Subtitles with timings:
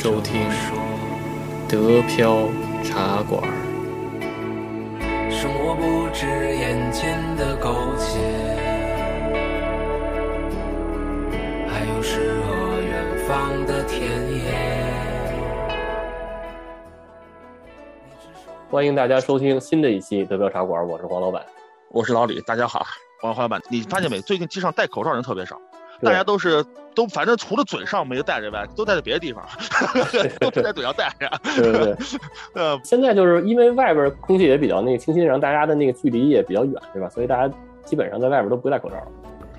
[0.00, 0.48] 收听
[1.68, 2.46] 德飘
[2.84, 3.42] 茶馆。
[5.28, 8.16] 生活不止眼前的苟且，
[11.66, 14.54] 还有诗和远方的田野。
[18.70, 21.44] 欢迎大家收听新的一期德飘茶馆，我是黄老板。
[21.90, 22.86] 我是老李，大家好，
[23.20, 23.60] 黄老板。
[23.68, 24.20] 你发现没？
[24.20, 29.44] 最近街上戴口罩人特别少，对大家都是都反正除了嘴上没有戴着外，都戴在别的地方，
[30.40, 31.30] 都 不在嘴上戴着。
[31.56, 31.96] 对对对，
[32.54, 37.08] 呃，现在就是因为外边空气也比较那个清新，然后大家的那个距离也比较远，对吧？
[37.08, 37.52] 所以大家
[37.84, 38.96] 基本上在外边都不戴口罩。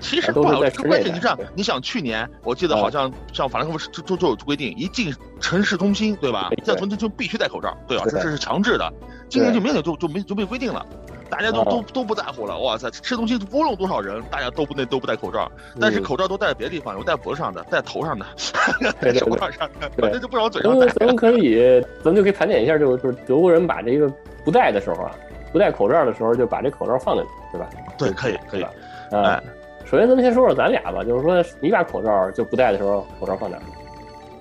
[0.00, 6.64] 其实不好，关键是这样，你想去年我记得嗯好像像法兰克福就就就有规定，一进城市中心，对吧对？
[6.64, 8.04] 在城市中心必须戴口罩，对吧？
[8.06, 8.90] 这对这是强制的。
[9.28, 10.84] 今年就明显就就没就没规定了。
[11.30, 12.90] 大家都嗯都都不在乎了，哇塞！
[12.90, 18.26] 吃东西无论多少人，大家都不那都不戴口罩，但是嗯口罩都戴在别的地方，有戴脖子上的，戴头上的，
[19.00, 20.86] 戴手腕上的，对反正就不往嘴咱上戴。
[20.86, 24.10] 们咱们可以，咱们就可以盘点一下，就是就是德国人把这个
[24.44, 25.12] 不戴的时候啊，
[25.52, 27.68] 不戴口罩的时候，就把这口罩放进去，对吧？
[27.96, 28.66] 对，可以可以
[29.12, 29.40] 哎，
[29.84, 33.62] 首先咱们先说说咱俩吧，就是说你把口罩就不戴的时候，口罩放哪儿？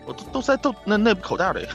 [0.09, 1.67] 我都都在都那那口袋里，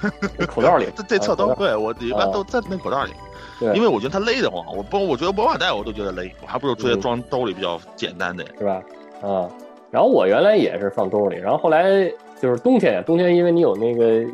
[0.46, 3.12] 口袋里 这这侧兜，啊对我一般都在那口袋里，
[3.60, 8.44] 对因为我觉得它勒得慌，我不我觉得不往戴我都觉得勒，我还不如直接嗯装兜里比较简单的。
[8.58, 8.82] 是吧？
[9.22, 9.48] 啊，
[9.92, 12.10] 然后我原来也是放兜里，然后后来
[12.40, 14.24] 就是冬天呀，冬天因为你有那个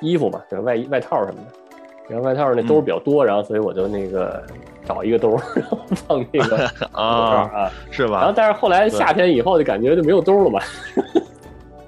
[0.00, 0.64] 衣服嘛，对吧？
[0.64, 1.74] 外衣外套什么的，
[2.08, 4.42] 然后外套那兜比较多，然后所以我就那个
[4.86, 7.70] 找一个兜，然后放那个 啊，啊。
[7.90, 8.32] 是吧然后？
[8.34, 10.58] 但是后来夏天以后就感觉就没有兜了嘛，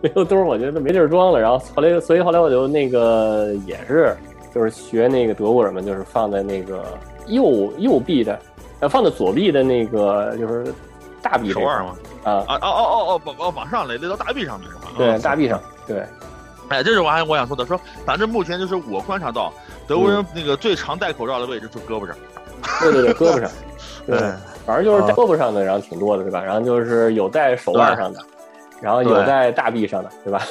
[0.05, 1.41] 没有兜，我觉得没地儿装了。
[1.41, 4.15] 然后后来，所以后来我就那个也是
[4.55, 6.85] 就是学那个德国人嘛，就是放在那个
[7.27, 8.39] 右右臂的，
[8.81, 10.71] 呃，放在左臂的那个就是
[11.23, 11.97] 大臂手腕嘛？
[12.23, 14.83] 啊，啊哦哦哦哦，往往往上勒勒到大臂上面是吧？
[14.99, 16.05] 对，啊大臂上，对，
[16.69, 19.51] 哎，这是我还我想说的，说反正目前就是我观察到，
[19.87, 22.15] 德国人那个最常戴口罩的位置就胳膊上。
[22.83, 23.51] 对对对，胳膊上，
[24.07, 24.37] 对，哎
[24.67, 26.43] 反正就是胳膊上的，然后挺多的，对吧？
[26.45, 28.21] 然后就是有戴手腕上的，
[28.85, 30.43] 然后有在大臂上的，对吧？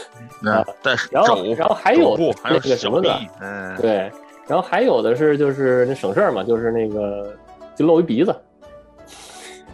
[0.41, 4.11] 那戴然后，然后还有那个什么的，嗯，对，
[4.47, 7.31] 然后还有的是就是那省事儿嘛，就是那个
[7.75, 8.35] 就露一鼻子，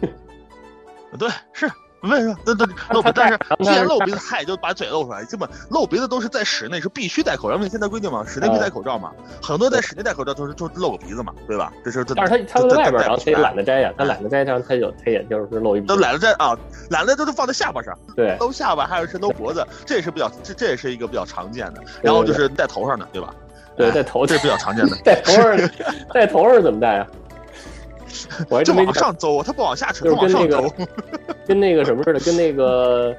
[1.18, 1.66] 对，是
[2.02, 2.36] 为什么？
[2.46, 5.24] 那那露鼻，但是他他既然露鼻子，嗨，就把嘴露出来。
[5.24, 9.12] 这么露鼻子都是在室内是必须戴口罩，因为现在规定嘛，室内必须戴口罩嘛。
[9.42, 11.72] 很多在室内戴口罩都是就露个鼻子嘛，对吧？
[11.84, 12.14] 这是这。
[12.14, 16.56] 但是他他在外边，然后他也懒得得摘呀，他懒得摘，然后他就他也就是露一鼻都，懒得摘啊，
[16.90, 21.82] 懒得都是放在下巴上，对露下巴还有是露脖子，这也是比较这这也是一个比较常见的。
[22.02, 23.34] 然后就是戴头上的，对吧？
[23.76, 24.96] 对，戴头这是比较常见的。
[25.04, 25.70] 戴头上
[26.12, 27.06] 戴头上怎么戴啊？
[28.48, 30.74] 我还就真没往上走，它不往下扯，就往跟那个上走。
[31.46, 33.14] 跟那个什么似的，跟那个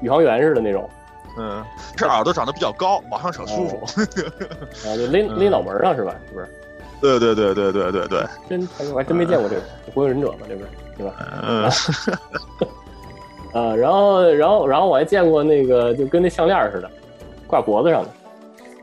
[0.00, 0.88] 宇航员似的那种，
[1.38, 1.64] 嗯，
[1.96, 3.80] 这耳朵长得比较高，往上扯舒服。
[4.86, 6.14] 啊，就勒嗯勒脑门上是吧？
[6.28, 6.48] 是不是？
[7.00, 11.14] 对对对对对对对，真我还真没见过这个火影忍者嘛，这不是对吧？
[11.42, 11.64] 嗯，
[13.52, 16.88] 啊，然后然后然后我还见过那个就跟那项链似的，
[17.48, 18.10] 挂脖子上的，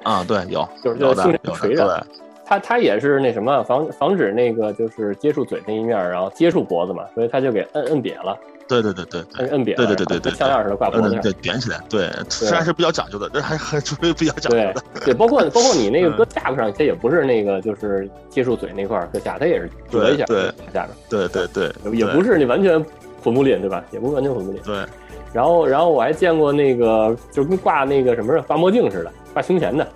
[0.03, 2.05] 啊，对，有就是有的胸有垂着
[2.49, 8.37] 的，它它也是那什么防防止那个就是接触嘴那一面儿，然后接触脖子嘛，所以他就给摁摁瘪了，
[8.67, 11.21] 对对对对对摁摁瘪了，对对对对对像项链似的挂脖子嗯，上。
[11.21, 22.83] 对，点起来，对，虽然是比较讲究的，这还还属于比较讲究对的，对，包括 包括你那个嗯搁下巴上，它也不是那个就是接触嘴那块儿搁下，它也是折一下对对下边，对对对，也不是你完全
[23.23, 23.83] 混不吝，对吧？
[23.91, 24.61] 也不是完全混不吝。
[24.63, 24.85] 对，
[25.33, 29.87] 然后然后我还见过那个就跟挂那个什么似的，挂墨镜似的，挂胸前的，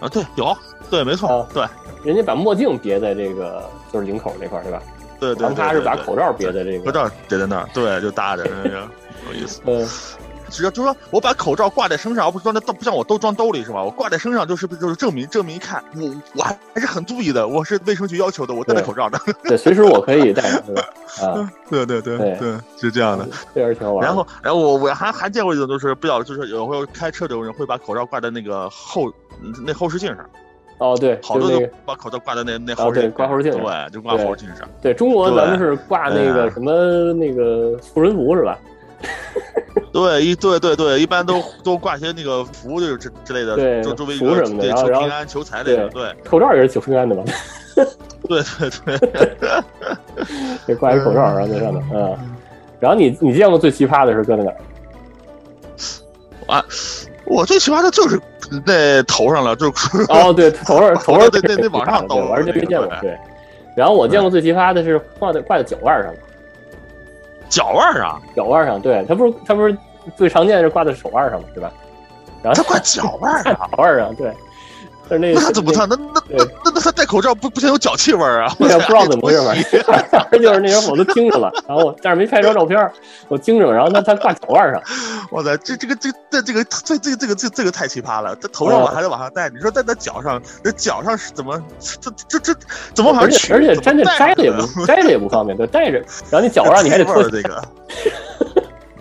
[0.00, 0.54] 啊，对，有，
[0.92, 1.64] 对，没错啊，对
[2.04, 4.82] 人家把墨镜别在这个就是领口这块儿，对吧？
[5.18, 8.86] 对对，然后他是把口罩别在这个，口罩别在那儿，对，就搭着，那个
[9.26, 9.62] 有意思。
[9.64, 9.88] 嗯，
[10.50, 13.82] 只要就是说我把口罩挂在身上，而不是装在不像我都装兜里是吧？
[13.82, 19.18] 我挂在身上就是就是证明证明一看我我还还是很注意的，我是卫生局要求的，我戴着口罩的。
[19.44, 20.82] 对，随时我可以戴上，对吧？
[21.22, 23.26] 啊， 对对对对对，是这样的。
[23.54, 24.04] 这是挺好玩。
[24.04, 29.08] 然后，然后我我还还见过一种，就是比较，就是有时候开车的人会把口罩挂在那个后
[29.40, 30.28] 嗯那后视镜上，
[30.82, 34.68] 哦，对，好多都就把口罩挂在那那后视镜，挂后视镜上对，就挂对后视镜上。
[34.80, 38.58] 对中国咱们是挂那个什么那个护身符是吧？
[39.92, 47.22] 对，一对对对，一般都都挂些那个符就是之之类的，对就周围一符个求平安求财类的，对口罩也是求平安的吧，
[48.28, 48.98] 对对对。
[50.66, 52.16] 得 挂一口罩，然后在上面，嗯。
[52.80, 54.56] 然后你你见过最奇葩的是搁在哪儿？
[56.46, 56.64] 啊，
[57.24, 58.20] 我最奇葩的就是
[58.64, 62.96] 那头上了，就是 哦，对，头上 头上对对对往上对兜我还真没见过那。
[62.96, 63.18] 个对，
[63.76, 66.12] 然后我见过最奇葩的是挂在挂在脚腕上，
[67.48, 69.76] 脚腕上，脚腕上，对，他不是他不是
[70.16, 71.72] 最常见的是挂在手腕上嘛，对吧？
[72.42, 73.70] 然后他挂脚腕上 脚啊？
[73.78, 74.32] 腕儿上，对。
[75.08, 78.52] 但是那那怎么他那那那那那他戴口罩不不行有脚气味儿啊？
[78.58, 79.52] 我也不知道怎么回事嘛，
[80.10, 82.90] 反正 就是那时候我都听着了，然后我但是没拍着照片，
[83.28, 84.82] 我听着了，然后他他挂脚腕上，
[85.30, 88.34] 我操，这这个这这这个这这个这个这这个太奇葩了！
[88.36, 91.62] 这头上哦我还得往上戴，你说戴在脚上，这脚上是怎么
[92.00, 92.54] 这这这
[92.94, 93.52] 怎么好像而且取？
[93.52, 95.98] 而且真的摘着也不摘着也不方便，对，戴着，
[96.30, 97.62] 然后你脚腕你还得脱这味儿这个，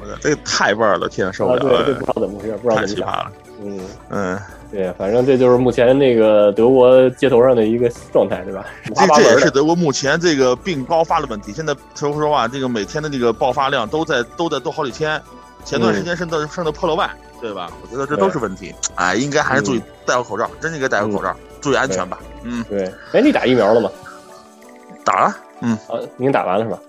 [0.01, 3.31] 我操这个太味儿了，天受不啊，了对，这了不，知道怎么回事，不知道太怎么讲，奇葩了。
[3.63, 3.79] 嗯，
[4.09, 4.39] 嗯，
[4.71, 8.65] 对，反正这就是目前那个德国街头上的一个状态，对吧？
[8.95, 11.51] 这这也是德国目前这个病高发的问题。
[11.51, 15.21] 现在说实话，这个每天的这个爆发量都在都在都好几千，
[15.65, 17.09] 前段时间甚至甚至破了万，
[17.41, 17.69] 对吧？
[17.81, 18.73] 我觉得这都是问题。
[18.95, 22.19] 哎，应该还是注意戴好口罩，真应该戴好口罩，注意安全吧。
[22.43, 23.89] 嗯，对，哎，你打疫苗了吗？
[25.03, 26.79] 打了，嗯，啊，你已经打完了是吧？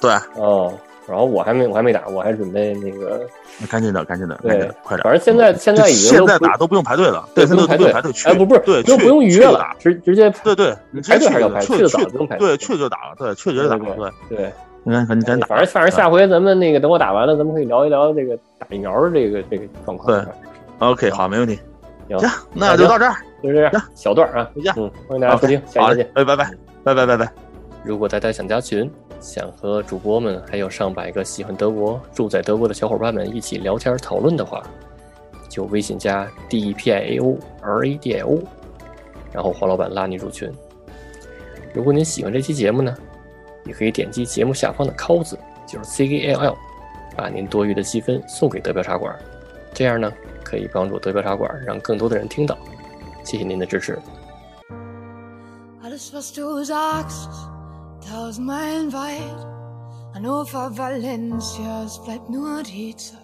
[0.00, 0.72] 对，哦，
[1.08, 3.26] 然后我还没我还没打，我还准备那个，
[3.70, 5.02] 赶紧的，赶紧的，对快点。
[5.02, 14.52] 反正现在现在已经现都在打都不用排队了，对现在都不用排队排队，去哎，不不是，对，就不用预约了直直接对对，你排队还是要排去的早不用排对，去就打了，对，去就打了，对，对。
[14.84, 20.06] 你看，赶紧赶紧打，反正反正下回咱们那个等我打完了，咱们可以聊一聊这个打疫苗的这个这个状况。
[20.06, 20.32] 对
[20.78, 21.58] OK，好，没问题。
[22.08, 26.50] 行行，那就到这儿，就这样，小段儿啊，再见嗯，欢迎大家收听，下期再见。，哎，拜拜，
[26.84, 27.28] 拜拜拜拜。
[27.82, 28.90] 如果大家想加群，
[29.20, 34.62] 想和主播们还有上百个喜欢德国、住在德国的小伙伴们一起聊天讨论的话，
[35.48, 38.38] 就微信加 D E P I A O R A D I O，
[39.32, 40.52] 然后黄老板拉你入群。
[41.74, 42.94] 如果您喜欢这期节目呢，
[43.64, 46.56] 也可以点击节目下方的 c 字，就是 C A L L，
[47.16, 49.14] 把您多余的积分送给德标茶馆，
[49.74, 50.12] 这样呢
[50.44, 52.56] 可以帮助德标茶馆让更多的人听到。
[53.24, 53.98] 谢谢您的支持。
[55.82, 57.28] Alles, was du sagst,
[58.08, 59.46] tausend Meilen weit.
[60.14, 63.18] Hannover, Valencia, es bleibt nur die Zeit.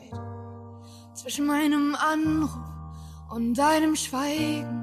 [1.15, 2.51] Zwischen meinem Anruf
[3.31, 4.83] und deinem Schweigen.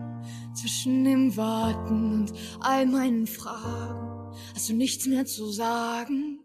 [0.53, 4.35] Zwischen dem Warten und all meinen Fragen.
[4.53, 6.39] Hast du nichts mehr zu sagen?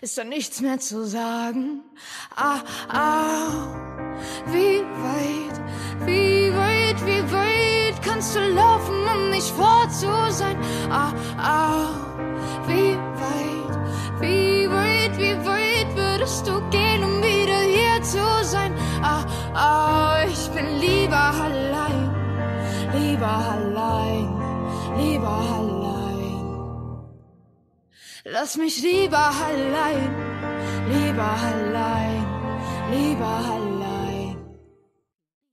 [0.00, 1.82] Ist da nichts mehr zu sagen?
[2.34, 5.60] Ah, ah, wie weit,
[6.06, 7.45] wie weit, wie weit
[8.16, 10.56] kannst du laufen, um nicht fort zu sein?
[10.90, 11.88] Ah, ah,
[12.66, 13.74] wie weit,
[14.20, 18.72] wie weit, wie weit würdest du gehen, um wieder hier zu sein?
[19.02, 19.22] Ah,
[19.54, 22.10] ah, ich bin lieber allein,
[22.94, 24.28] lieber allein,
[24.96, 26.40] lieber allein.
[28.24, 30.10] Lass mich lieber allein,
[30.88, 32.24] lieber allein,
[32.90, 33.75] lieber allein.